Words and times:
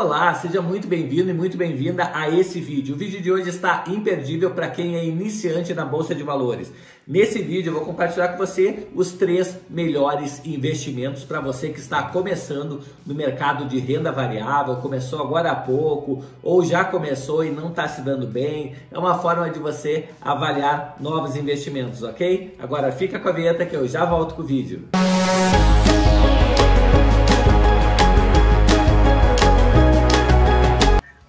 Olá, 0.00 0.32
seja 0.32 0.62
muito 0.62 0.86
bem-vindo 0.86 1.28
e 1.28 1.34
muito 1.34 1.56
bem-vinda 1.56 2.12
a 2.14 2.30
esse 2.30 2.60
vídeo. 2.60 2.94
O 2.94 2.96
vídeo 2.98 3.20
de 3.20 3.32
hoje 3.32 3.48
está 3.48 3.82
imperdível 3.88 4.52
para 4.52 4.70
quem 4.70 4.94
é 4.94 5.04
iniciante 5.04 5.74
na 5.74 5.84
Bolsa 5.84 6.14
de 6.14 6.22
Valores. 6.22 6.72
Nesse 7.04 7.42
vídeo 7.42 7.70
eu 7.70 7.74
vou 7.74 7.84
compartilhar 7.84 8.28
com 8.28 8.38
você 8.38 8.86
os 8.94 9.10
três 9.10 9.58
melhores 9.68 10.40
investimentos 10.44 11.24
para 11.24 11.40
você 11.40 11.70
que 11.70 11.80
está 11.80 12.00
começando 12.00 12.80
no 13.04 13.12
mercado 13.12 13.64
de 13.64 13.80
renda 13.80 14.12
variável, 14.12 14.76
começou 14.76 15.20
agora 15.20 15.50
há 15.50 15.56
pouco 15.56 16.22
ou 16.44 16.64
já 16.64 16.84
começou 16.84 17.44
e 17.44 17.50
não 17.50 17.70
está 17.70 17.88
se 17.88 18.00
dando 18.00 18.24
bem. 18.24 18.76
É 18.92 18.98
uma 19.00 19.18
forma 19.18 19.50
de 19.50 19.58
você 19.58 20.10
avaliar 20.20 20.94
novos 21.00 21.34
investimentos, 21.34 22.04
ok? 22.04 22.54
Agora 22.60 22.92
fica 22.92 23.18
com 23.18 23.28
a 23.28 23.32
vinheta 23.32 23.66
que 23.66 23.74
eu 23.74 23.88
já 23.88 24.04
volto 24.04 24.36
com 24.36 24.42
o 24.42 24.46
vídeo. 24.46 24.88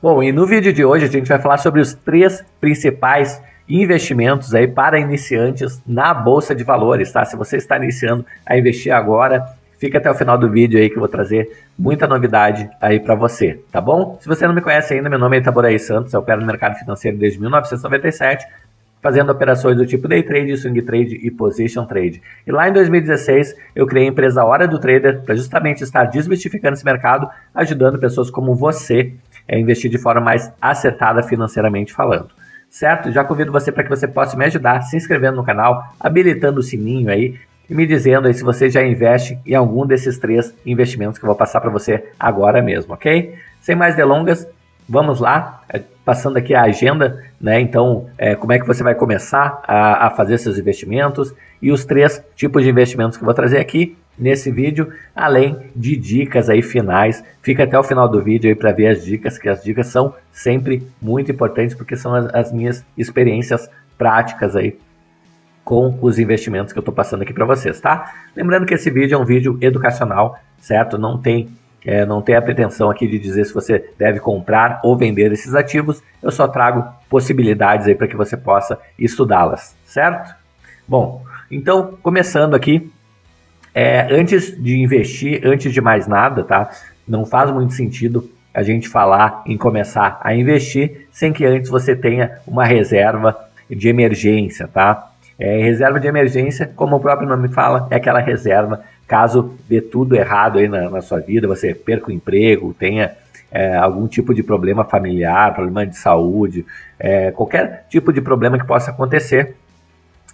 Bom, 0.01 0.23
e 0.23 0.31
no 0.31 0.45
vídeo 0.47 0.71
de 0.71 0.85
hoje 0.85 1.03
a 1.03 1.09
gente 1.09 1.27
vai 1.27 1.39
falar 1.39 1.57
sobre 1.57 1.81
os 1.81 1.93
três 1.93 2.41
principais 2.61 3.41
investimentos 3.67 4.55
aí 4.55 4.65
para 4.65 4.97
iniciantes 4.97 5.81
na 5.85 6.13
bolsa 6.13 6.55
de 6.55 6.63
valores, 6.63 7.11
tá? 7.11 7.25
Se 7.25 7.35
você 7.35 7.57
está 7.57 7.75
iniciando 7.75 8.25
a 8.45 8.57
investir 8.57 8.93
agora, 8.93 9.45
fica 9.77 9.97
até 9.97 10.09
o 10.09 10.15
final 10.15 10.37
do 10.37 10.49
vídeo 10.49 10.79
aí 10.79 10.89
que 10.89 10.95
eu 10.95 11.01
vou 11.01 11.09
trazer 11.09 11.51
muita 11.77 12.07
novidade 12.07 12.69
aí 12.79 13.01
para 13.01 13.13
você, 13.13 13.59
tá 13.73 13.81
bom? 13.81 14.17
Se 14.21 14.27
você 14.29 14.47
não 14.47 14.55
me 14.55 14.61
conhece 14.61 14.93
ainda, 14.93 15.09
meu 15.09 15.19
nome 15.19 15.35
é 15.35 15.41
Itaboraí 15.41 15.77
Santos, 15.77 16.13
eu 16.13 16.21
opero 16.21 16.39
no 16.39 16.47
mercado 16.47 16.79
financeiro 16.79 17.17
desde 17.17 17.37
1997, 17.37 18.47
fazendo 19.01 19.33
operações 19.33 19.75
do 19.75 19.85
tipo 19.85 20.07
day 20.07 20.23
trade, 20.23 20.55
swing 20.55 20.81
trade 20.81 21.15
e 21.15 21.29
position 21.29 21.85
trade. 21.85 22.21
E 22.47 22.51
lá 22.53 22.69
em 22.69 22.71
2016 22.73 23.53
eu 23.75 23.85
criei 23.85 24.07
a 24.07 24.09
empresa 24.11 24.45
Hora 24.45 24.65
do 24.65 24.79
Trader 24.79 25.23
para 25.23 25.35
justamente 25.35 25.83
estar 25.83 26.05
desmistificando 26.05 26.75
esse 26.75 26.85
mercado, 26.85 27.29
ajudando 27.53 27.99
pessoas 27.99 28.29
como 28.29 28.55
você 28.55 29.13
é 29.49 29.59
investir 29.59 29.89
de 29.89 29.97
forma 29.97 30.21
mais 30.21 30.51
acertada 30.61 31.23
financeiramente 31.23 31.91
falando. 31.91 32.29
Certo? 32.69 33.11
Já 33.11 33.23
convido 33.23 33.51
você 33.51 33.71
para 33.71 33.83
que 33.83 33.89
você 33.89 34.07
possa 34.07 34.37
me 34.37 34.45
ajudar 34.45 34.83
se 34.83 34.95
inscrevendo 34.95 35.37
no 35.37 35.43
canal, 35.43 35.91
habilitando 35.99 36.59
o 36.59 36.63
sininho 36.63 37.09
aí 37.09 37.35
e 37.67 37.73
me 37.73 37.87
dizendo 37.87 38.27
aí 38.27 38.33
se 38.33 38.43
você 38.43 38.69
já 38.69 38.83
investe 38.83 39.39
em 39.43 39.55
algum 39.55 39.87
desses 39.87 40.19
três 40.19 40.53
investimentos 40.63 41.17
que 41.17 41.25
eu 41.25 41.27
vou 41.27 41.35
passar 41.35 41.59
para 41.61 41.71
você 41.71 42.11
agora 42.19 42.61
mesmo, 42.61 42.93
ok? 42.93 43.33
Sem 43.59 43.75
mais 43.75 43.95
delongas, 43.95 44.47
vamos 44.87 45.19
lá, 45.19 45.63
é, 45.67 45.81
passando 46.05 46.37
aqui 46.37 46.53
a 46.53 46.61
agenda, 46.61 47.23
né? 47.41 47.59
Então, 47.59 48.07
é, 48.19 48.35
como 48.35 48.53
é 48.53 48.59
que 48.59 48.67
você 48.67 48.83
vai 48.83 48.93
começar 48.93 49.61
a, 49.67 50.07
a 50.07 50.09
fazer 50.11 50.37
seus 50.37 50.59
investimentos 50.59 51.33
e 51.59 51.71
os 51.71 51.85
três 51.85 52.23
tipos 52.35 52.63
de 52.63 52.69
investimentos 52.69 53.17
que 53.17 53.23
eu 53.23 53.25
vou 53.25 53.33
trazer 53.33 53.59
aqui 53.59 53.97
nesse 54.19 54.51
vídeo, 54.51 54.91
além 55.15 55.57
de 55.75 55.95
dicas 55.95 56.49
aí 56.49 56.61
finais. 56.61 57.23
Fica 57.41 57.63
até 57.63 57.79
o 57.79 57.83
final 57.83 58.07
do 58.07 58.21
vídeo 58.21 58.49
aí 58.49 58.55
para 58.55 58.71
ver 58.71 58.87
as 58.87 59.03
dicas, 59.03 59.37
que 59.37 59.47
as 59.47 59.63
dicas 59.63 59.87
são 59.87 60.13
sempre 60.31 60.85
muito 61.01 61.31
importantes 61.31 61.75
porque 61.75 61.95
são 61.95 62.13
as, 62.13 62.33
as 62.33 62.51
minhas 62.51 62.85
experiências 62.97 63.69
práticas 63.97 64.55
aí 64.55 64.77
com 65.63 65.97
os 66.01 66.17
investimentos 66.17 66.73
que 66.73 66.79
eu 66.79 66.81
estou 66.81 66.93
passando 66.93 67.21
aqui 67.21 67.33
para 67.33 67.45
vocês, 67.45 67.79
tá? 67.79 68.11
Lembrando 68.35 68.65
que 68.65 68.73
esse 68.73 68.89
vídeo 68.89 69.15
é 69.15 69.17
um 69.17 69.25
vídeo 69.25 69.57
educacional, 69.61 70.39
certo? 70.57 70.97
Não 70.97 71.17
tem 71.17 71.49
é, 71.85 72.05
não 72.05 72.21
tem 72.21 72.35
a 72.35 72.41
pretensão 72.41 72.89
aqui 72.89 73.07
de 73.07 73.17
dizer 73.17 73.45
se 73.45 73.53
você 73.53 73.91
deve 73.97 74.19
comprar 74.19 74.81
ou 74.83 74.97
vender 74.97 75.31
esses 75.31 75.55
ativos. 75.55 76.01
Eu 76.21 76.31
só 76.31 76.47
trago 76.47 76.85
possibilidades 77.09 77.87
aí 77.87 77.95
para 77.95 78.07
que 78.07 78.17
você 78.17 78.35
possa 78.35 78.77
estudá-las, 78.97 79.77
certo? 79.85 80.35
Bom, 80.87 81.23
então 81.49 81.97
começando 82.01 82.55
aqui 82.55 82.91
é, 83.73 84.07
antes 84.11 84.55
de 84.61 84.77
investir, 84.77 85.41
antes 85.43 85.73
de 85.73 85.81
mais 85.81 86.07
nada, 86.07 86.43
tá? 86.43 86.69
Não 87.07 87.25
faz 87.25 87.51
muito 87.51 87.73
sentido 87.73 88.29
a 88.53 88.63
gente 88.63 88.89
falar 88.89 89.43
em 89.45 89.57
começar 89.57 90.19
a 90.23 90.33
investir 90.33 91.07
sem 91.11 91.31
que 91.31 91.45
antes 91.45 91.69
você 91.69 91.95
tenha 91.95 92.39
uma 92.47 92.65
reserva 92.65 93.37
de 93.69 93.87
emergência, 93.87 94.67
tá? 94.67 95.11
É, 95.37 95.61
reserva 95.61 95.99
de 95.99 96.07
emergência, 96.07 96.69
como 96.75 96.97
o 96.97 96.99
próprio 96.99 97.27
nome 97.27 97.47
fala, 97.47 97.87
é 97.89 97.95
aquela 97.95 98.19
reserva 98.19 98.83
caso 99.07 99.55
dê 99.67 99.81
tudo 99.81 100.15
errado 100.15 100.59
aí 100.59 100.67
na, 100.67 100.87
na 100.87 101.01
sua 101.01 101.19
vida, 101.19 101.47
você 101.47 101.73
perca 101.73 102.09
o 102.09 102.11
emprego, 102.11 102.75
tenha 102.77 103.11
é, 103.51 103.75
algum 103.75 104.07
tipo 104.07 104.35
de 104.35 104.43
problema 104.43 104.85
familiar, 104.85 105.53
problema 105.55 105.85
de 105.85 105.97
saúde, 105.97 106.63
é, 106.99 107.31
qualquer 107.31 107.85
tipo 107.89 108.13
de 108.13 108.21
problema 108.21 108.59
que 108.59 108.67
possa 108.67 108.91
acontecer, 108.91 109.55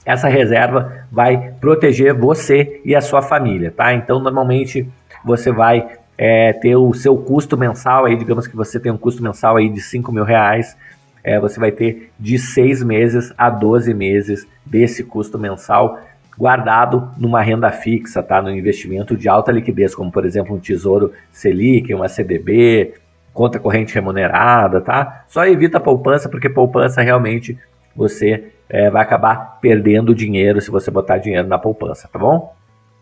essa 0.05 0.27
reserva 0.27 1.05
vai 1.11 1.53
proteger 1.59 2.13
você 2.13 2.81
e 2.85 2.95
a 2.95 3.01
sua 3.01 3.21
família, 3.21 3.71
tá? 3.71 3.93
Então, 3.93 4.19
normalmente 4.19 4.87
você 5.23 5.51
vai 5.51 5.87
é, 6.17 6.53
ter 6.53 6.75
o 6.75 6.93
seu 6.93 7.17
custo 7.17 7.57
mensal 7.57 8.05
aí, 8.05 8.15
digamos 8.15 8.47
que 8.47 8.55
você 8.55 8.79
tem 8.79 8.91
um 8.91 8.97
custo 8.97 9.23
mensal 9.23 9.57
aí 9.57 9.67
de 9.67 9.81
5 9.81 10.11
mil 10.11 10.23
reais, 10.23 10.77
é, 11.23 11.39
você 11.39 11.59
vai 11.59 11.71
ter 11.71 12.11
de 12.19 12.37
6 12.37 12.83
meses 12.83 13.33
a 13.35 13.49
12 13.49 13.93
meses 13.93 14.47
desse 14.63 15.03
custo 15.03 15.39
mensal 15.39 15.99
guardado 16.37 17.09
numa 17.17 17.41
renda 17.41 17.71
fixa, 17.71 18.21
tá? 18.21 18.41
No 18.41 18.51
investimento 18.51 19.15
de 19.15 19.27
alta 19.27 19.51
liquidez, 19.51 19.95
como 19.95 20.11
por 20.11 20.25
exemplo 20.25 20.55
um 20.55 20.59
tesouro 20.59 21.13
Selic, 21.31 21.93
uma 21.93 22.09
CDB, 22.09 22.93
conta 23.33 23.59
corrente 23.59 23.95
remunerada, 23.95 24.81
tá? 24.81 25.23
Só 25.27 25.45
evita 25.45 25.79
poupança, 25.79 26.29
porque 26.29 26.49
poupança 26.49 27.01
realmente 27.01 27.57
você 27.95 28.51
é, 28.69 28.89
vai 28.89 29.01
acabar 29.01 29.59
perdendo 29.61 30.13
dinheiro 30.13 30.59
se 30.61 30.71
você 30.71 30.91
botar 30.91 31.17
dinheiro 31.17 31.47
na 31.47 31.57
poupança, 31.57 32.09
tá 32.11 32.19
bom? 32.19 32.53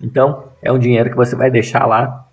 Então, 0.02 0.46
é 0.62 0.72
um 0.72 0.78
dinheiro 0.80 1.10
que 1.10 1.16
você 1.16 1.36
vai 1.36 1.50
deixar 1.50 1.86
lá 1.86 2.26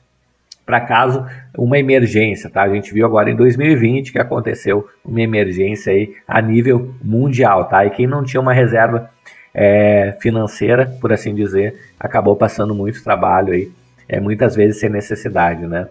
para 0.66 0.80
caso 0.80 1.26
uma 1.56 1.78
emergência, 1.78 2.48
tá? 2.48 2.62
A 2.62 2.68
gente 2.68 2.92
viu 2.92 3.04
agora 3.04 3.30
em 3.30 3.36
2020 3.36 4.12
que 4.12 4.18
aconteceu 4.18 4.88
uma 5.04 5.20
emergência 5.20 5.92
aí 5.92 6.14
a 6.26 6.40
nível 6.40 6.94
mundial, 7.02 7.64
tá? 7.64 7.84
E 7.84 7.90
quem 7.90 8.06
não 8.06 8.22
tinha 8.22 8.40
uma 8.40 8.52
reserva 8.52 9.10
é, 9.54 10.16
financeira, 10.20 10.86
por 11.00 11.12
assim 11.12 11.34
dizer, 11.34 11.76
acabou 11.98 12.36
passando 12.36 12.74
muito 12.74 13.02
trabalho 13.02 13.52
aí, 13.52 13.70
é, 14.08 14.20
muitas 14.20 14.54
vezes 14.54 14.78
sem 14.78 14.88
necessidade, 14.88 15.66
né? 15.66 15.88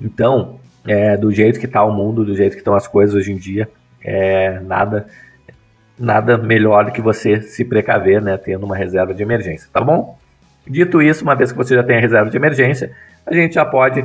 Então, 0.00 0.58
é, 0.86 1.16
do 1.16 1.32
jeito 1.32 1.58
que 1.58 1.66
está 1.66 1.84
o 1.84 1.92
mundo, 1.92 2.24
do 2.24 2.36
jeito 2.36 2.52
que 2.52 2.58
estão 2.58 2.74
as 2.74 2.86
coisas 2.86 3.14
hoje 3.14 3.32
em 3.32 3.36
dia, 3.36 3.68
é, 4.04 4.60
nada 4.60 5.06
nada 5.98 6.36
melhor 6.36 6.84
do 6.84 6.92
que 6.92 7.00
você 7.00 7.40
se 7.40 7.64
precaver, 7.64 8.20
né, 8.20 8.36
tendo 8.36 8.64
uma 8.64 8.76
reserva 8.76 9.14
de 9.14 9.22
emergência, 9.22 9.68
tá 9.72 9.80
bom? 9.80 10.18
Dito 10.66 11.00
isso, 11.00 11.22
uma 11.22 11.34
vez 11.34 11.52
que 11.52 11.58
você 11.58 11.74
já 11.74 11.82
tem 11.82 11.96
a 11.96 12.00
reserva 12.00 12.28
de 12.28 12.36
emergência, 12.36 12.90
a 13.24 13.34
gente 13.34 13.54
já 13.54 13.64
pode 13.64 14.04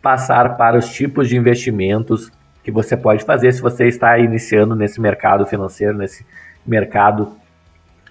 passar 0.00 0.56
para 0.56 0.78
os 0.78 0.88
tipos 0.90 1.28
de 1.28 1.36
investimentos 1.36 2.30
que 2.62 2.70
você 2.70 2.96
pode 2.96 3.24
fazer 3.24 3.52
se 3.52 3.60
você 3.60 3.86
está 3.86 4.18
iniciando 4.18 4.74
nesse 4.74 5.00
mercado 5.00 5.44
financeiro, 5.46 5.96
nesse 5.96 6.24
mercado 6.66 7.36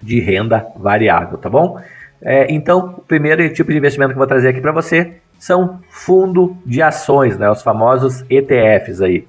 de 0.02 0.20
renda 0.20 0.66
variável, 0.76 1.38
tá 1.38 1.48
bom? 1.48 1.80
É, 2.22 2.52
então, 2.52 2.96
o 2.98 3.02
primeiro 3.02 3.46
tipo 3.52 3.70
de 3.70 3.78
investimento 3.78 4.10
que 4.10 4.14
eu 4.14 4.18
vou 4.18 4.26
trazer 4.26 4.48
aqui 4.48 4.60
para 4.60 4.72
você 4.72 5.14
são 5.38 5.80
fundo 5.88 6.56
de 6.66 6.82
ações, 6.82 7.38
né, 7.38 7.50
os 7.50 7.62
famosos 7.62 8.24
ETFs 8.28 9.00
aí. 9.00 9.26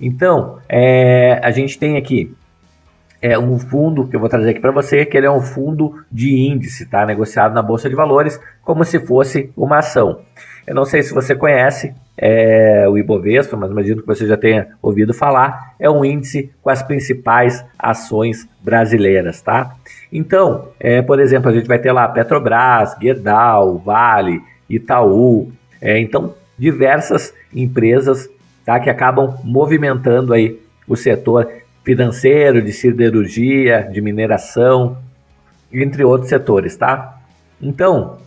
Então, 0.00 0.58
é, 0.68 1.40
a 1.42 1.50
gente 1.50 1.78
tem 1.78 1.96
aqui 1.96 2.32
é 3.20 3.38
um 3.38 3.58
fundo 3.58 4.06
que 4.06 4.14
eu 4.14 4.20
vou 4.20 4.28
trazer 4.28 4.50
aqui 4.50 4.60
para 4.60 4.70
você, 4.70 5.04
que 5.04 5.16
ele 5.16 5.26
é 5.26 5.30
um 5.30 5.40
fundo 5.40 6.02
de 6.10 6.34
índice, 6.34 6.86
tá? 6.86 7.04
Negociado 7.04 7.54
na 7.54 7.62
bolsa 7.62 7.88
de 7.88 7.94
valores, 7.94 8.40
como 8.62 8.84
se 8.84 8.98
fosse 9.00 9.50
uma 9.56 9.78
ação. 9.78 10.20
Eu 10.66 10.74
não 10.74 10.84
sei 10.84 11.02
se 11.02 11.14
você 11.14 11.34
conhece 11.34 11.94
é, 12.16 12.86
o 12.88 12.98
Ibovespa, 12.98 13.56
mas 13.56 13.70
imagino 13.70 14.02
que 14.02 14.06
você 14.06 14.26
já 14.26 14.36
tenha 14.36 14.68
ouvido 14.82 15.14
falar. 15.14 15.74
É 15.80 15.88
um 15.88 16.04
índice 16.04 16.50
com 16.62 16.68
as 16.68 16.82
principais 16.82 17.64
ações 17.78 18.46
brasileiras, 18.60 19.40
tá? 19.40 19.74
Então, 20.12 20.68
é, 20.78 21.00
por 21.00 21.20
exemplo, 21.20 21.50
a 21.50 21.54
gente 21.54 21.66
vai 21.66 21.78
ter 21.78 21.90
lá 21.90 22.06
Petrobras, 22.06 22.94
Gerdau, 23.00 23.78
Vale, 23.78 24.42
Itaú, 24.68 25.50
é, 25.80 25.98
então 25.98 26.34
diversas 26.58 27.32
empresas 27.54 28.28
tá, 28.64 28.78
que 28.80 28.90
acabam 28.90 29.36
movimentando 29.44 30.34
aí 30.34 30.60
o 30.86 30.96
setor 30.96 31.48
financeiro, 31.84 32.62
de 32.62 32.72
siderurgia, 32.72 33.88
de 33.90 34.00
mineração, 34.00 34.98
entre 35.72 36.04
outros 36.04 36.28
setores, 36.28 36.76
tá? 36.76 37.20
Então, 37.60 38.18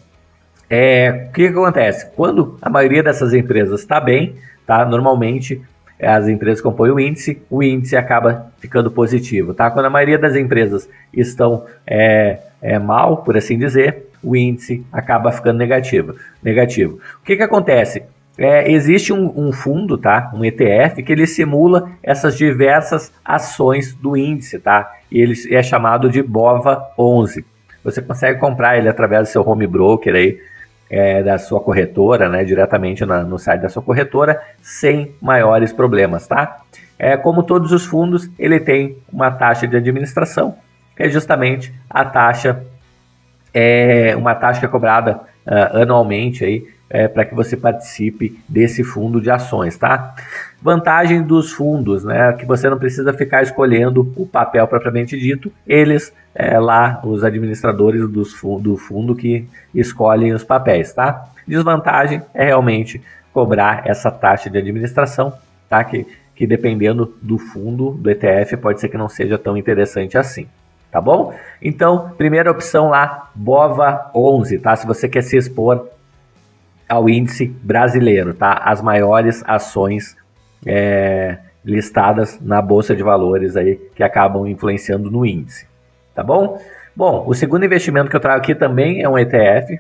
é, 0.70 1.28
o 1.30 1.34
que, 1.34 1.44
que 1.44 1.58
acontece? 1.58 2.10
Quando 2.16 2.58
a 2.62 2.70
maioria 2.70 3.04
dessas 3.04 3.34
empresas 3.34 3.82
está 3.82 4.00
bem, 4.00 4.36
tá? 4.66 4.86
Normalmente 4.86 5.62
as 6.02 6.28
empresas 6.28 6.62
compõem 6.62 6.92
o 6.92 7.00
índice, 7.00 7.42
o 7.50 7.62
índice 7.62 7.96
acaba 7.96 8.52
ficando 8.60 8.90
positivo, 8.90 9.54
tá? 9.54 9.70
Quando 9.70 9.86
a 9.86 9.90
maioria 9.90 10.18
das 10.18 10.36
empresas 10.36 10.90
estão 11.14 11.66
é, 11.86 12.40
é, 12.62 12.80
mal, 12.80 13.18
por 13.18 13.38
assim 13.38 13.58
dizer, 13.58 14.08
o 14.24 14.36
índice 14.36 14.84
acaba 14.92 15.32
ficando 15.32 15.58
negativo. 15.58 16.16
negativo. 16.42 17.00
O 17.22 17.24
que, 17.24 17.36
que 17.36 17.44
acontece? 17.44 18.04
É, 18.38 18.72
existe 18.72 19.12
um, 19.12 19.32
um, 19.36 19.52
fundo, 19.52 19.98
tá? 19.98 20.32
Um 20.34 20.44
ETF 20.44 21.04
que 21.04 21.12
ele 21.12 21.28
simula 21.28 21.92
essas 22.02 22.38
diversas 22.38 23.12
ações 23.24 23.94
do 23.94 24.16
índice, 24.16 24.58
tá? 24.58 24.94
E 25.12 25.20
ele 25.20 25.36
é 25.54 25.62
chamado 25.62 26.10
de 26.10 26.24
BOVA 26.24 26.82
11. 26.98 27.46
Você 27.84 28.02
consegue 28.02 28.40
comprar 28.40 28.78
ele 28.78 28.88
através 28.88 29.28
do 29.28 29.32
seu 29.32 29.48
home 29.48 29.68
broker 29.68 30.16
aí, 30.16 30.40
é, 30.90 31.24
da 31.24 31.38
sua 31.38 31.62
corretora, 31.62 32.28
né, 32.28 32.44
diretamente 32.44 33.06
na, 33.06 33.24
no 33.24 33.40
site 33.40 33.62
da 33.62 33.70
sua 33.70 33.82
corretora, 33.82 34.42
sem 34.62 35.16
maiores 35.22 35.72
problemas, 35.72 36.28
tá? 36.28 36.62
É, 37.00 37.18
como 37.18 37.44
todos 37.44 37.72
os 37.72 37.86
fundos, 37.86 38.30
ele 38.38 38.60
tem 38.60 38.98
uma 39.12 39.32
taxa 39.32 39.68
de 39.68 39.76
administração, 39.76 40.56
que 40.96 41.04
é 41.04 41.10
justamente 41.10 41.74
a 41.90 42.06
taxa, 42.06 42.64
é, 43.54 44.16
uma 44.16 44.36
taxa 44.36 44.66
é 44.66 44.70
cobrada 44.70 45.22
uh, 45.48 45.82
anualmente 45.82 46.46
aí, 46.46 46.68
é, 46.92 47.08
para 47.08 47.24
que 47.24 47.34
você 47.34 47.56
participe 47.56 48.38
desse 48.48 48.84
fundo 48.84 49.22
de 49.22 49.32
ações, 49.32 49.78
tá? 49.78 50.14
Vantagem 50.62 51.24
dos 51.24 51.52
fundos, 51.54 52.04
né? 52.04 52.34
Que 52.34 52.46
você 52.46 52.70
não 52.70 52.78
precisa 52.78 53.14
ficar 53.14 53.42
escolhendo 53.42 54.14
o 54.16 54.26
papel 54.26 54.68
propriamente 54.68 55.18
dito, 55.18 55.52
eles 55.66 56.14
é, 56.36 56.60
lá, 56.60 57.02
os 57.04 57.24
administradores 57.24 58.08
dos, 58.10 58.36
do 58.60 58.76
fundo 58.76 59.16
que 59.16 59.48
escolhem 59.74 60.34
os 60.34 60.44
papéis, 60.44 60.94
tá? 60.94 61.30
Desvantagem 61.48 62.22
é 62.34 62.46
realmente 62.46 63.02
cobrar 63.34 63.84
essa 63.86 64.12
taxa 64.12 64.50
de 64.50 64.58
administração, 64.58 65.34
tá? 65.70 65.82
Que, 65.84 66.06
que 66.36 66.46
dependendo 66.46 67.16
do 67.22 67.38
fundo, 67.38 67.92
do 67.92 68.10
ETF, 68.12 68.58
pode 68.58 68.82
ser 68.82 68.90
que 68.90 68.98
não 68.98 69.08
seja 69.08 69.38
tão 69.38 69.56
interessante 69.56 70.18
assim 70.18 70.46
tá 70.92 71.00
bom? 71.00 71.34
Então, 71.62 72.12
primeira 72.18 72.52
opção 72.52 72.90
lá, 72.90 73.30
BOVA 73.34 74.12
11, 74.14 74.60
tá? 74.60 74.76
Se 74.76 74.86
você 74.86 75.08
quer 75.08 75.22
se 75.22 75.38
expor 75.38 75.88
ao 76.92 77.08
índice 77.08 77.46
brasileiro, 77.46 78.34
tá? 78.34 78.52
As 78.66 78.82
maiores 78.82 79.42
ações 79.48 80.18
é, 80.66 81.38
listadas 81.64 82.38
na 82.42 82.62
bolsa 82.62 82.94
de 82.94 83.02
valores 83.02 83.56
aí 83.56 83.80
que 83.96 84.04
acabam 84.04 84.46
influenciando 84.46 85.10
no 85.10 85.26
índice, 85.26 85.66
tá 86.14 86.22
bom? 86.22 86.62
Bom, 86.94 87.24
o 87.26 87.34
segundo 87.34 87.64
investimento 87.64 88.10
que 88.10 88.16
eu 88.18 88.20
trago 88.20 88.40
aqui 88.40 88.54
também 88.54 89.02
é 89.02 89.08
um 89.08 89.18
ETF, 89.18 89.80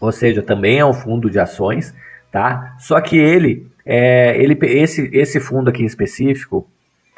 ou 0.00 0.12
seja, 0.12 0.40
também 0.40 0.78
é 0.78 0.86
um 0.86 0.92
fundo 0.92 1.28
de 1.28 1.40
ações, 1.40 1.92
tá? 2.30 2.76
Só 2.78 3.00
que 3.00 3.18
ele, 3.18 3.66
é, 3.84 4.40
ele 4.40 4.56
esse, 4.66 5.10
esse 5.12 5.40
fundo 5.40 5.68
aqui 5.68 5.82
em 5.82 5.86
específico, 5.86 6.64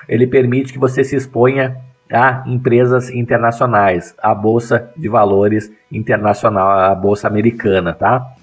ele 0.09 0.27
permite 0.27 0.73
que 0.73 0.79
você 0.79 1.05
se 1.05 1.15
exponha 1.15 1.77
a 2.11 2.45
empresas 2.47 3.11
internacionais, 3.11 4.15
a 4.23 4.35
bolsa 4.35 4.91
de 4.97 5.07
valores 5.07 5.71
internacional, 5.93 6.71
a 6.71 6.95
bolsa 6.95 7.29
americana, 7.29 7.93
tá? 7.93 8.36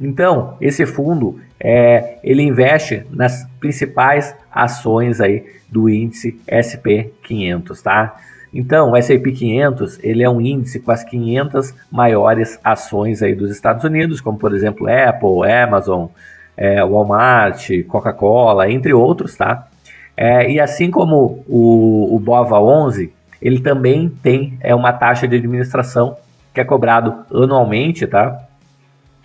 Então, 0.00 0.56
esse 0.60 0.84
fundo 0.84 1.40
é, 1.58 2.18
ele 2.22 2.42
investe 2.42 3.04
nas 3.10 3.46
principais 3.58 4.34
ações 4.52 5.20
aí 5.20 5.44
do 5.68 5.88
índice 5.88 6.38
SP 6.46 7.12
500, 7.22 7.82
tá? 7.82 8.16
Então, 8.52 8.92
o 8.92 8.96
S&P 8.96 9.32
500 9.32 9.98
ele 10.02 10.22
é 10.22 10.30
um 10.30 10.40
índice 10.40 10.80
com 10.80 10.90
as 10.90 11.04
500 11.04 11.74
maiores 11.90 12.58
ações 12.64 13.22
aí 13.22 13.34
dos 13.34 13.50
Estados 13.50 13.84
Unidos, 13.84 14.20
como 14.20 14.38
por 14.38 14.54
exemplo 14.54 14.86
Apple, 14.88 15.50
Amazon, 15.50 16.06
é, 16.56 16.82
Walmart, 16.82 17.68
Coca-Cola, 17.86 18.70
entre 18.70 18.94
outros, 18.94 19.36
tá? 19.36 19.66
É, 20.16 20.50
e 20.50 20.58
assim 20.58 20.90
como 20.90 21.44
o, 21.46 22.16
o 22.16 22.18
BOVA 22.18 22.58
11, 22.58 23.12
ele 23.42 23.60
também 23.60 24.08
tem 24.08 24.56
é, 24.60 24.74
uma 24.74 24.92
taxa 24.92 25.28
de 25.28 25.36
administração 25.36 26.16
que 26.54 26.60
é 26.60 26.64
cobrado 26.64 27.26
anualmente, 27.30 28.06
tá? 28.06 28.45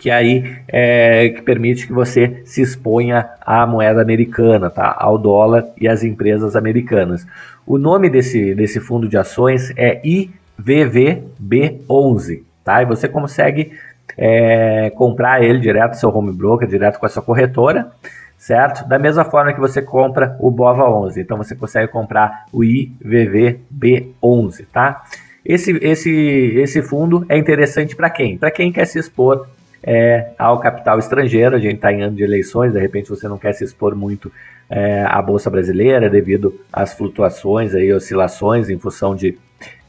Que 0.01 0.09
aí 0.09 0.57
é, 0.67 1.29
que 1.29 1.43
permite 1.43 1.85
que 1.85 1.93
você 1.93 2.41
se 2.43 2.59
exponha 2.59 3.29
à 3.39 3.67
moeda 3.67 4.01
americana, 4.01 4.71
tá? 4.71 4.95
ao 4.97 5.15
dólar 5.15 5.67
e 5.79 5.87
às 5.87 6.03
empresas 6.03 6.55
americanas. 6.55 7.23
O 7.67 7.77
nome 7.77 8.09
desse, 8.09 8.55
desse 8.55 8.79
fundo 8.79 9.07
de 9.07 9.15
ações 9.15 9.71
é 9.77 10.01
IVVB11, 10.01 12.41
tá? 12.63 12.81
E 12.81 12.85
você 12.87 13.07
consegue 13.07 13.73
é, 14.17 14.89
comprar 14.95 15.43
ele 15.43 15.59
direto 15.59 15.91
do 15.91 15.97
seu 15.97 16.09
home 16.09 16.33
broker, 16.33 16.67
direto 16.67 16.97
com 16.97 17.05
a 17.05 17.09
sua 17.09 17.21
corretora, 17.21 17.91
certo? 18.39 18.89
Da 18.89 18.97
mesma 18.97 19.23
forma 19.23 19.53
que 19.53 19.59
você 19.59 19.83
compra 19.83 20.35
o 20.39 20.49
BOVA 20.49 20.89
11, 20.89 21.21
então 21.21 21.37
você 21.37 21.55
consegue 21.55 21.91
comprar 21.91 22.45
o 22.51 22.61
IVVB11, 22.61 24.65
tá? 24.73 25.03
Esse, 25.45 25.77
esse, 25.77 26.09
esse 26.55 26.81
fundo 26.81 27.23
é 27.29 27.37
interessante 27.37 27.95
para 27.95 28.09
quem? 28.09 28.35
Para 28.35 28.49
quem 28.49 28.71
quer 28.71 28.85
se 28.85 28.97
expor 28.97 29.45
é, 29.83 30.31
ao 30.37 30.59
capital 30.59 30.99
estrangeiro. 30.99 31.55
A 31.55 31.59
gente 31.59 31.75
está 31.75 31.91
em 31.91 32.01
ano 32.01 32.15
de 32.15 32.23
eleições, 32.23 32.73
de 32.73 32.79
repente 32.79 33.09
você 33.09 33.27
não 33.27 33.37
quer 33.37 33.53
se 33.53 33.63
expor 33.63 33.95
muito 33.95 34.31
é, 34.69 35.03
à 35.07 35.21
Bolsa 35.21 35.49
Brasileira 35.49 36.09
devido 36.09 36.59
às 36.71 36.93
flutuações, 36.93 37.75
aí, 37.75 37.91
oscilações 37.91 38.69
em 38.69 38.77
função 38.77 39.15
de, 39.15 39.37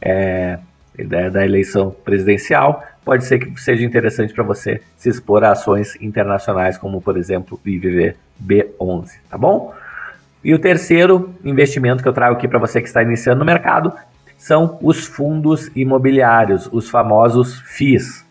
é, 0.01 0.59
da, 1.07 1.29
da, 1.29 1.45
eleição 1.45 1.95
presidencial. 2.05 2.83
Pode 3.05 3.25
ser 3.25 3.39
que 3.39 3.61
seja 3.61 3.85
interessante 3.85 4.33
para 4.33 4.45
você 4.45 4.81
se 4.97 5.09
expor 5.09 5.45
a 5.45 5.53
ações 5.53 6.01
internacionais, 6.01 6.79
como 6.79 7.01
por 7.01 7.17
exemplo 7.17 7.61
o 7.65 7.69
IVV 7.69 8.17
B11, 8.43 9.11
tá 9.29 9.37
bom? 9.37 9.75
E 10.45 10.53
o 10.55 10.59
terceiro 10.59 11.33
investimento 11.45 12.03
que 12.03 12.09
eu 12.09 12.13
trago 12.13 12.37
aqui 12.37 12.49
para 12.49 12.59
você 12.59 12.81
que 12.81 12.89
está 12.89 13.03
iniciando 13.03 13.41
no 13.41 13.45
mercado 13.45 13.93
são 14.37 14.77
os 14.83 15.07
fundos 15.07 15.71
imobiliários, 15.77 16.69
os 16.73 16.91
famosos 16.91 17.61
FIIs 17.61 18.22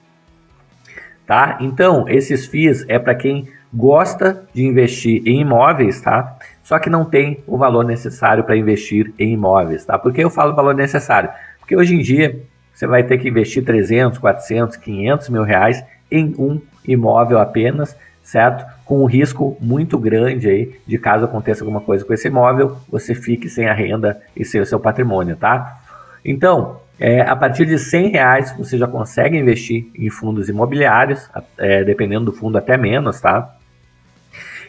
tá? 1.31 1.59
Então, 1.61 2.09
esses 2.09 2.45
FIIs 2.45 2.83
é 2.89 2.99
para 2.99 3.15
quem 3.15 3.47
gosta 3.73 4.43
de 4.53 4.65
investir 4.65 5.21
em 5.25 5.39
imóveis, 5.39 6.01
tá? 6.01 6.35
Só 6.61 6.77
que 6.77 6.89
não 6.89 7.05
tem 7.05 7.41
o 7.47 7.57
valor 7.57 7.85
necessário 7.85 8.43
para 8.43 8.57
investir 8.57 9.13
em 9.17 9.31
imóveis, 9.31 9.85
tá? 9.85 9.97
Por 9.97 10.11
que 10.11 10.21
eu 10.21 10.29
falo 10.29 10.53
valor 10.53 10.75
necessário? 10.75 11.29
Porque 11.57 11.73
hoje 11.73 11.95
em 11.95 11.99
dia 11.99 12.41
você 12.73 12.85
vai 12.85 13.03
ter 13.03 13.17
que 13.17 13.29
investir 13.29 13.63
300, 13.63 14.19
400, 14.19 14.75
500 14.75 15.29
mil 15.29 15.43
reais 15.43 15.81
em 16.11 16.35
um 16.37 16.59
imóvel 16.85 17.39
apenas, 17.39 17.95
certo? 18.21 18.65
Com 18.83 19.01
um 19.01 19.05
risco 19.05 19.55
muito 19.61 19.97
grande 19.97 20.49
aí 20.49 20.75
de 20.85 20.97
caso 20.97 21.23
aconteça 21.23 21.63
alguma 21.63 21.79
coisa 21.79 22.03
com 22.03 22.13
esse 22.13 22.27
imóvel, 22.27 22.75
você 22.89 23.15
fique 23.15 23.47
sem 23.47 23.69
a 23.69 23.73
renda 23.73 24.21
e 24.35 24.43
sem 24.43 24.59
o 24.59 24.65
seu 24.65 24.81
patrimônio, 24.81 25.37
tá? 25.37 25.79
Então, 26.25 26.80
é, 27.01 27.21
a 27.21 27.35
partir 27.35 27.65
de 27.65 27.79
100 27.79 28.11
reais 28.11 28.55
você 28.55 28.77
já 28.77 28.85
consegue 28.85 29.35
investir 29.35 29.87
em 29.95 30.07
fundos 30.11 30.47
imobiliários, 30.49 31.27
é, 31.57 31.83
dependendo 31.83 32.25
do 32.25 32.31
fundo 32.31 32.59
até 32.59 32.77
menos, 32.77 33.19
tá? 33.19 33.55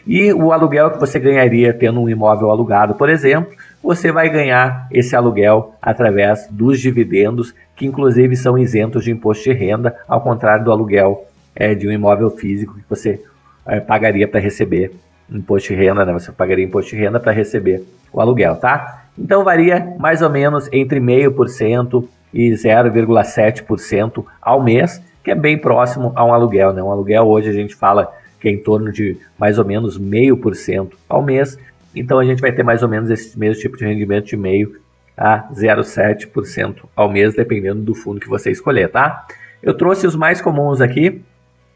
E 0.07 0.33
o 0.33 0.51
aluguel 0.51 0.89
que 0.89 0.99
você 0.99 1.19
ganharia 1.19 1.71
tendo 1.71 2.01
um 2.01 2.09
imóvel 2.09 2.49
alugado, 2.49 2.95
por 2.95 3.07
exemplo, 3.07 3.53
você 3.83 4.11
vai 4.11 4.29
ganhar 4.29 4.87
esse 4.89 5.15
aluguel 5.15 5.75
através 5.79 6.47
dos 6.49 6.79
dividendos, 6.79 7.53
que 7.75 7.85
inclusive 7.85 8.35
são 8.35 8.57
isentos 8.57 9.03
de 9.03 9.11
imposto 9.11 9.43
de 9.43 9.53
renda, 9.53 9.95
ao 10.07 10.19
contrário 10.19 10.65
do 10.65 10.71
aluguel 10.71 11.27
é, 11.55 11.75
de 11.75 11.87
um 11.87 11.91
imóvel 11.91 12.31
físico 12.31 12.73
que 12.73 12.83
você 12.89 13.21
é, 13.67 13.79
pagaria 13.79 14.27
para 14.27 14.39
receber 14.39 14.91
imposto 15.31 15.69
de 15.69 15.75
renda, 15.75 16.03
né? 16.03 16.11
Você 16.13 16.31
pagaria 16.31 16.65
imposto 16.65 16.95
de 16.95 16.97
renda 16.97 17.19
para 17.19 17.31
receber 17.31 17.83
o 18.11 18.19
aluguel, 18.19 18.55
tá? 18.55 19.03
Então 19.17 19.43
varia 19.43 19.93
mais 19.99 20.23
ou 20.23 20.31
menos 20.31 20.67
entre 20.73 20.99
0,5% 20.99 22.07
e 22.33 22.49
0,7% 22.51 24.25
ao 24.41 24.61
mês, 24.61 25.01
que 25.23 25.31
é 25.31 25.35
bem 25.35 25.57
próximo 25.57 26.11
a 26.15 26.25
um 26.25 26.33
aluguel. 26.33 26.73
Né? 26.73 26.81
Um 26.81 26.91
aluguel 26.91 27.27
hoje 27.27 27.49
a 27.49 27.53
gente 27.53 27.75
fala 27.75 28.13
que 28.39 28.47
é 28.49 28.51
em 28.51 28.57
torno 28.57 28.91
de 28.91 29.17
mais 29.37 29.57
ou 29.57 29.65
menos 29.65 29.99
0,5% 29.99 30.93
ao 31.07 31.21
mês, 31.21 31.57
então 31.95 32.19
a 32.19 32.25
gente 32.25 32.41
vai 32.41 32.51
ter 32.51 32.63
mais 32.63 32.83
ou 32.83 32.89
menos 32.89 33.09
esse 33.09 33.39
mesmo 33.39 33.61
tipo 33.61 33.77
de 33.77 33.85
rendimento 33.85 34.25
de 34.25 34.35
meio 34.35 34.81
a 35.15 35.47
0,7% 35.53 36.83
ao 36.95 37.09
mês, 37.09 37.35
dependendo 37.35 37.81
do 37.81 37.93
fundo 37.95 38.19
que 38.19 38.27
você 38.27 38.51
escolher, 38.51 38.89
tá? 38.89 39.25
Eu 39.61 39.77
trouxe 39.77 40.05
os 40.07 40.15
mais 40.15 40.41
comuns 40.41 40.81
aqui, 40.81 41.21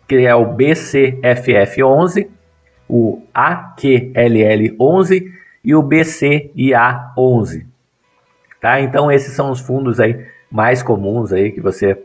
que 0.08 0.26
é 0.26 0.36
o 0.36 0.56
BCFF11, 0.56 2.28
o 2.90 3.22
AQLL11 3.34 5.32
e 5.64 5.76
o 5.76 5.84
BCIA11. 5.84 7.66
Tá? 8.60 8.82
Então 8.82 9.12
esses 9.12 9.34
são 9.34 9.52
os 9.52 9.60
fundos 9.60 10.00
aí 10.00 10.26
mais 10.52 10.82
comuns 10.82 11.32
aí 11.32 11.52
que 11.52 11.62
você 11.62 11.98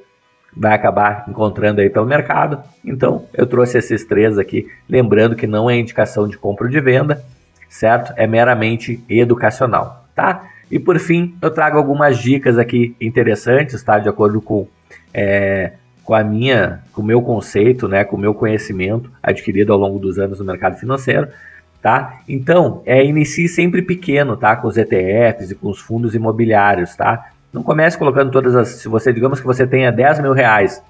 vai 0.54 0.74
acabar 0.74 1.24
encontrando 1.28 1.80
aí 1.80 1.88
pelo 1.88 2.06
mercado. 2.06 2.62
Então, 2.84 3.26
eu 3.32 3.46
trouxe 3.46 3.78
esses 3.78 4.04
três 4.04 4.38
aqui, 4.38 4.68
lembrando 4.88 5.34
que 5.34 5.46
não 5.46 5.70
é 5.70 5.76
indicação 5.76 6.28
de 6.28 6.36
compra 6.36 6.66
ou 6.66 6.70
de 6.70 6.80
venda, 6.80 7.24
certo? 7.68 8.12
É 8.16 8.26
meramente 8.26 9.02
educacional, 9.08 10.04
tá? 10.14 10.48
E 10.70 10.78
por 10.78 10.98
fim, 10.98 11.34
eu 11.40 11.50
trago 11.50 11.78
algumas 11.78 12.18
dicas 12.18 12.58
aqui 12.58 12.94
interessantes, 13.00 13.82
tá? 13.82 13.98
De 13.98 14.08
acordo 14.08 14.40
com, 14.40 14.66
é, 15.12 15.72
com 16.04 16.14
a 16.14 16.22
minha, 16.22 16.80
com 16.92 17.02
o 17.02 17.04
meu 17.04 17.22
conceito, 17.22 17.88
né? 17.88 18.04
Com 18.04 18.16
o 18.16 18.20
meu 18.20 18.34
conhecimento 18.34 19.10
adquirido 19.22 19.72
ao 19.72 19.78
longo 19.78 19.98
dos 19.98 20.18
anos 20.18 20.38
no 20.38 20.44
mercado 20.44 20.78
financeiro, 20.78 21.28
tá? 21.80 22.20
Então, 22.28 22.82
é, 22.84 23.04
inicie 23.04 23.48
sempre 23.48 23.82
pequeno, 23.82 24.36
tá? 24.36 24.54
Com 24.56 24.68
os 24.68 24.76
ETFs 24.76 25.50
e 25.50 25.54
com 25.54 25.70
os 25.70 25.78
fundos 25.78 26.14
imobiliários, 26.14 26.94
tá? 26.94 27.31
Não 27.52 27.62
comece 27.62 27.98
colocando 27.98 28.30
todas 28.30 28.56
as. 28.56 28.68
Se 28.68 28.88
você, 28.88 29.12
digamos 29.12 29.40
que 29.40 29.46
você 29.46 29.66
tenha 29.66 29.92
10 29.92 30.20
mil 30.20 30.32
reais, 30.32 30.82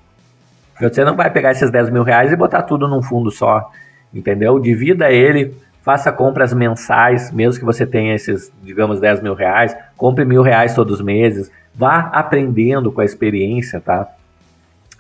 você 0.81 1.05
não 1.05 1.17
vai 1.17 1.31
pegar 1.31 1.53
esses 1.53 1.71
10 1.71 1.91
mil 1.91 2.03
reais 2.03 2.33
e 2.33 2.37
botar 2.37 2.63
tudo 2.63 2.87
num 2.87 3.03
fundo 3.03 3.31
só, 3.31 3.71
entendeu? 4.13 4.59
Divida 4.59 5.11
ele, 5.11 5.57
faça 5.83 6.13
compras 6.13 6.53
mensais, 6.55 7.33
mesmo 7.33 7.59
que 7.59 7.65
você 7.65 7.85
tenha 7.85 8.15
esses, 8.15 8.53
digamos, 8.63 9.01
10 9.01 9.23
mil 9.23 9.35
reais, 9.35 9.77
compre 9.97 10.25
mil 10.25 10.43
reais 10.43 10.75
todos 10.75 11.01
os 11.01 11.05
meses, 11.05 11.51
vá 11.75 12.11
aprendendo 12.13 12.93
com 12.93 13.01
a 13.01 13.05
experiência, 13.05 13.81
tá? 13.81 14.09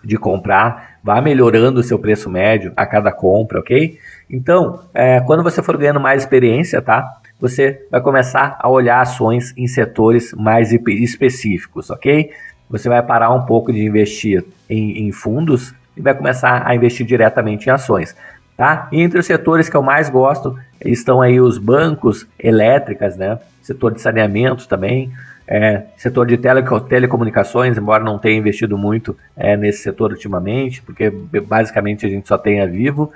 de 0.05 0.17
comprar, 0.17 0.97
vá 1.03 1.21
melhorando 1.21 1.81
o 1.81 1.83
seu 1.83 1.99
preço 1.99 2.29
médio 2.29 2.73
a 2.77 2.85
cada 2.85 3.13
compra, 3.13 3.61
ok? 3.61 3.99
Então, 4.29 4.81
é, 4.93 5.21
quando 5.21 5.43
você 5.43 5.63
for 5.63 5.77
ganhando 5.77 6.01
mais 6.01 6.23
experiência, 6.23 6.83
tá? 6.83 7.19
Você 7.43 7.85
vai 7.91 8.01
começar 8.01 8.57
a 8.61 8.69
olhar 8.71 9.01
ações 9.01 9.53
em 9.57 9.67
setores 9.67 10.33
mais 10.33 10.73
específicos, 10.73 11.91
ok? 11.91 12.31
Você 12.71 12.89
vai 12.89 13.03
parar 13.03 13.33
um 13.35 13.45
pouco 13.45 13.73
de 13.73 13.85
investir 13.85 14.45
em, 14.71 15.09
em 15.09 15.11
fundos 15.11 15.75
e 15.97 16.01
vai 16.01 16.15
começar 16.15 16.63
a 16.65 16.73
investir 16.73 17.05
diretamente 17.05 17.67
em 17.67 17.73
ações. 17.73 18.15
Tá? 18.57 18.89
E 18.93 19.03
entre 19.03 19.19
os 19.19 19.27
setores 19.27 19.69
que 19.69 19.77
eu 19.77 19.83
mais 19.83 20.09
gosto 20.09 20.57
estão 20.85 21.21
aí 21.21 21.41
os 21.41 21.59
bancos, 21.59 22.29
elétricas, 22.39 23.17
né? 23.17 23.41
setor 23.61 23.93
de 23.93 24.01
saneamento 24.01 24.69
também, 24.69 25.11
é, 25.45 25.83
setor 25.97 26.29
de 26.29 26.37
tele, 26.37 26.63
telecomunicações, 26.89 27.77
embora 27.77 28.05
não 28.05 28.21
tenha 28.21 28.39
investido 28.39 28.79
muito 28.79 29.17
é, 29.37 29.57
nesse 29.57 29.83
setor 29.83 30.13
ultimamente, 30.13 30.81
porque 30.81 31.11
basicamente 31.11 32.07
a 32.07 32.09
gente 32.09 32.29
só 32.29 32.39
tem 32.39 32.61
a 32.61 32.67
Vivo. 32.67 33.13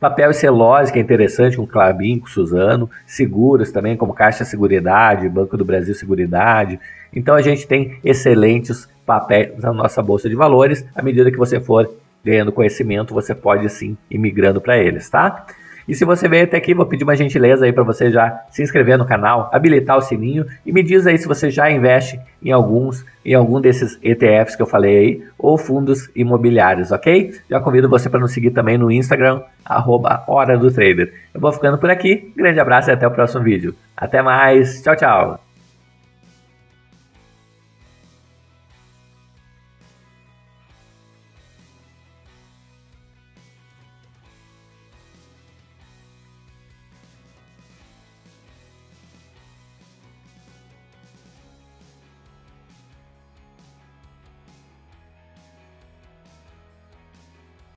Papel 0.00 0.30
e 0.30 0.34
celulose, 0.34 0.90
que 0.90 0.98
é 0.98 1.02
interessante, 1.02 1.58
com 1.58 1.66
Clabin, 1.66 2.18
com 2.18 2.26
Suzano. 2.26 2.90
Seguros 3.06 3.70
também, 3.70 3.98
como 3.98 4.14
Caixa 4.14 4.46
Seguridade, 4.46 5.28
Banco 5.28 5.58
do 5.58 5.64
Brasil 5.64 5.94
Seguridade. 5.94 6.80
Então 7.14 7.34
a 7.34 7.42
gente 7.42 7.66
tem 7.66 7.98
excelentes 8.02 8.88
papéis 9.04 9.58
na 9.58 9.74
nossa 9.74 10.02
Bolsa 10.02 10.26
de 10.26 10.34
Valores. 10.34 10.86
À 10.94 11.02
medida 11.02 11.30
que 11.30 11.36
você 11.36 11.60
for 11.60 11.86
ganhando 12.24 12.50
conhecimento, 12.50 13.12
você 13.12 13.34
pode 13.34 13.68
sim 13.68 13.96
ir 14.10 14.16
migrando 14.16 14.58
para 14.58 14.78
eles, 14.78 15.10
tá? 15.10 15.46
E 15.90 15.94
se 15.96 16.04
você 16.04 16.28
veio 16.28 16.44
até 16.44 16.56
aqui, 16.56 16.72
vou 16.72 16.86
pedir 16.86 17.02
uma 17.02 17.16
gentileza 17.16 17.64
aí 17.64 17.72
para 17.72 17.82
você 17.82 18.12
já 18.12 18.44
se 18.48 18.62
inscrever 18.62 18.96
no 18.96 19.04
canal, 19.04 19.50
habilitar 19.52 19.98
o 19.98 20.00
sininho 20.00 20.46
e 20.64 20.72
me 20.72 20.84
diz 20.84 21.04
aí 21.04 21.18
se 21.18 21.26
você 21.26 21.50
já 21.50 21.68
investe 21.68 22.20
em 22.40 22.52
alguns, 22.52 23.04
em 23.24 23.34
algum 23.34 23.60
desses 23.60 23.98
ETFs 24.00 24.54
que 24.54 24.62
eu 24.62 24.68
falei 24.68 24.96
aí, 24.96 25.24
ou 25.36 25.58
fundos 25.58 26.08
imobiliários, 26.14 26.92
ok? 26.92 27.34
Já 27.50 27.58
convido 27.58 27.88
você 27.88 28.08
para 28.08 28.20
nos 28.20 28.30
seguir 28.30 28.52
também 28.52 28.78
no 28.78 28.88
Instagram, 28.88 29.42
arroba 29.64 30.22
Hora 30.28 30.56
do 30.56 30.70
Trader. 30.70 31.12
Eu 31.34 31.40
vou 31.40 31.50
ficando 31.50 31.76
por 31.76 31.90
aqui, 31.90 32.32
grande 32.36 32.60
abraço 32.60 32.88
e 32.88 32.92
até 32.92 33.04
o 33.04 33.10
próximo 33.10 33.42
vídeo. 33.42 33.74
Até 33.96 34.22
mais, 34.22 34.80
tchau, 34.82 34.94
tchau! 34.94 35.49